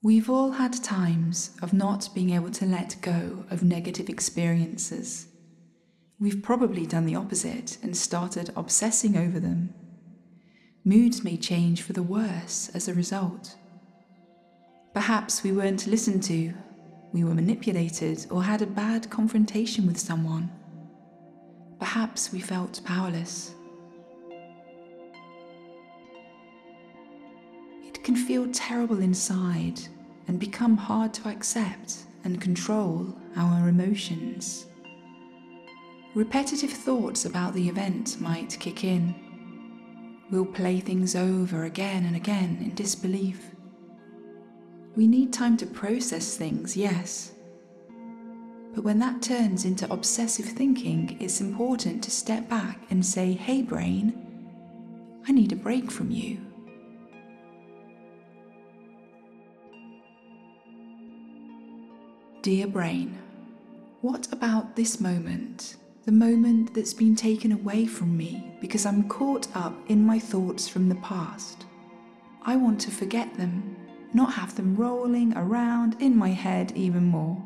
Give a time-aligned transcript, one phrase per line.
[0.00, 5.26] We've all had times of not being able to let go of negative experiences.
[6.20, 9.74] We've probably done the opposite and started obsessing over them.
[10.84, 13.56] Moods may change for the worse as a result.
[14.94, 16.54] Perhaps we weren't listened to,
[17.12, 20.48] we were manipulated, or had a bad confrontation with someone.
[21.80, 23.52] Perhaps we felt powerless.
[28.08, 29.78] Can feel terrible inside
[30.28, 34.64] and become hard to accept and control our emotions.
[36.14, 39.14] Repetitive thoughts about the event might kick in.
[40.30, 43.44] We'll play things over again and again in disbelief.
[44.96, 47.32] We need time to process things, yes.
[48.74, 53.60] But when that turns into obsessive thinking, it's important to step back and say, hey,
[53.60, 56.47] brain, I need a break from you.
[62.42, 63.18] Dear brain,
[64.00, 65.76] what about this moment?
[66.04, 70.68] The moment that's been taken away from me because I'm caught up in my thoughts
[70.68, 71.66] from the past.
[72.42, 73.76] I want to forget them
[74.14, 77.42] not have them rolling around in my head even more.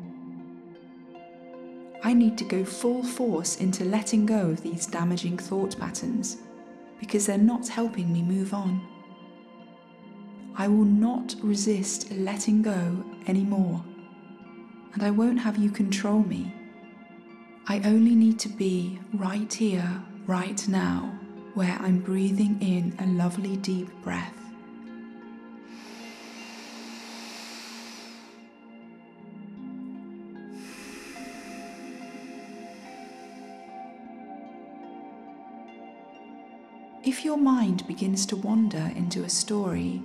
[2.03, 6.37] I need to go full force into letting go of these damaging thought patterns
[6.99, 8.81] because they're not helping me move on.
[10.55, 13.83] I will not resist letting go anymore,
[14.93, 16.53] and I won't have you control me.
[17.67, 21.17] I only need to be right here, right now,
[21.53, 24.43] where I'm breathing in a lovely deep breath
[37.05, 40.01] If your mind begins to wander into a story,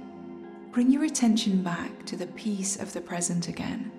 [0.73, 3.93] bring your attention back to the peace of the present again.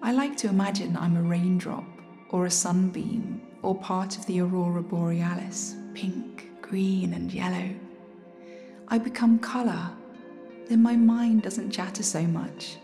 [0.00, 1.84] I like to imagine I'm a raindrop,
[2.30, 7.70] or a sunbeam, or part of the aurora borealis, pink, green, and yellow.
[8.86, 9.90] I become colour,
[10.68, 12.76] then my mind doesn't chatter so much.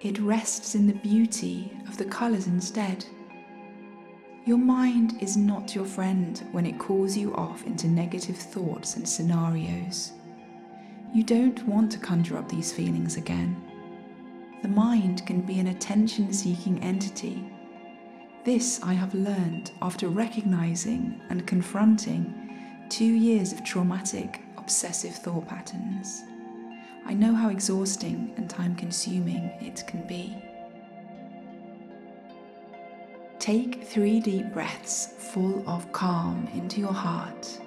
[0.00, 3.04] It rests in the beauty of the colours instead.
[4.44, 9.08] Your mind is not your friend when it calls you off into negative thoughts and
[9.08, 10.12] scenarios.
[11.12, 13.65] You don't want to conjure up these feelings again.
[14.66, 17.48] The mind can be an attention seeking entity.
[18.44, 26.24] This I have learned after recognizing and confronting two years of traumatic, obsessive thought patterns.
[27.04, 30.36] I know how exhausting and time consuming it can be.
[33.38, 37.60] Take three deep breaths full of calm into your heart.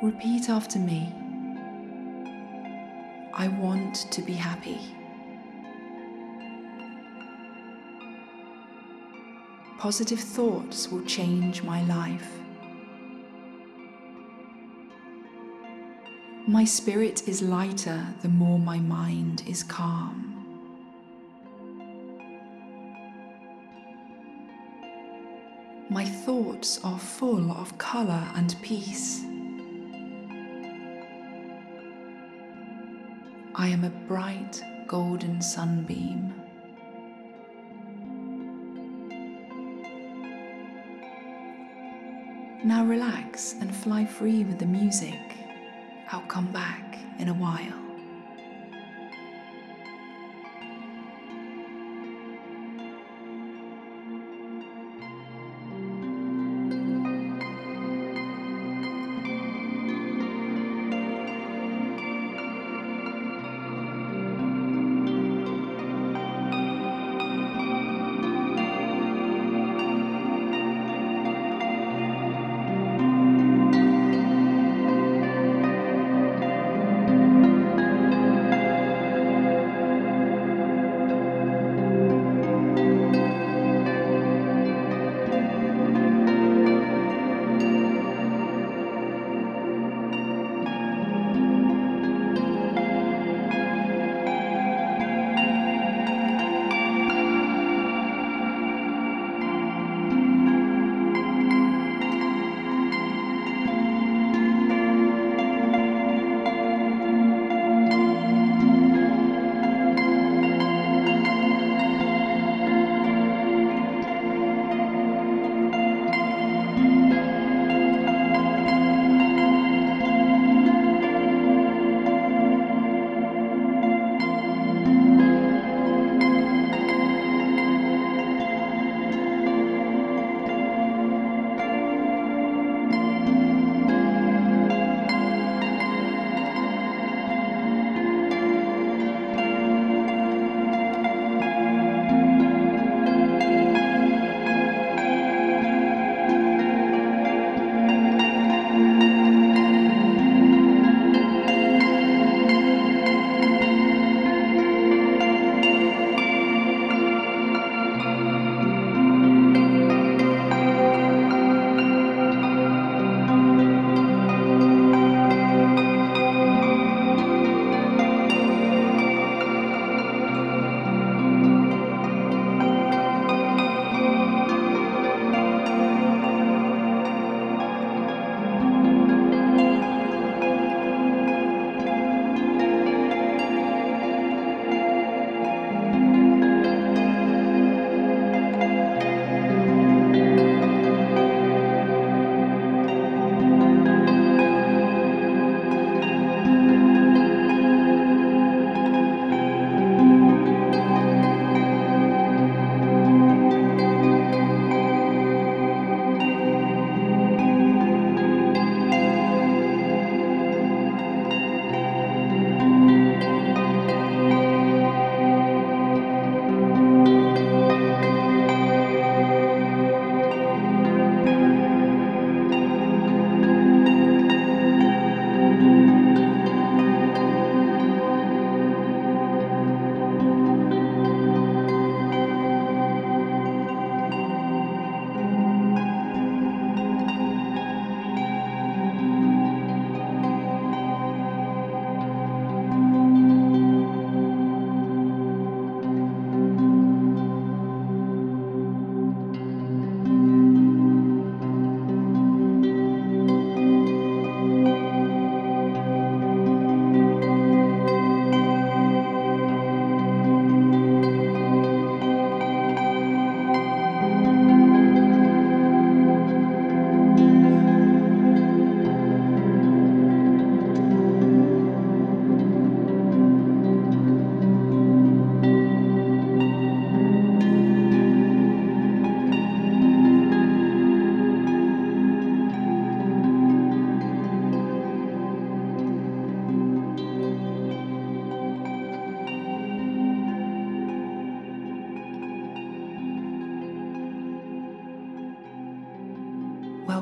[0.00, 1.12] Repeat after me.
[3.34, 4.78] I want to be happy.
[9.76, 12.30] Positive thoughts will change my life.
[16.46, 20.28] My spirit is lighter the more my mind is calm.
[25.90, 29.27] My thoughts are full of colour and peace.
[33.60, 36.32] I am a bright golden sunbeam.
[42.64, 45.18] Now relax and fly free with the music.
[46.12, 47.87] I'll come back in a while.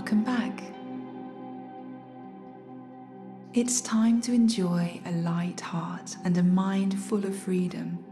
[0.06, 0.62] Welcome back.
[3.54, 8.04] It's time to enjoy a light heart and a mind full of freedom.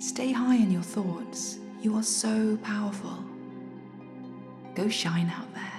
[0.00, 1.60] Stay high in your thoughts.
[1.80, 3.24] You are so powerful.
[4.74, 5.73] Go shine out there.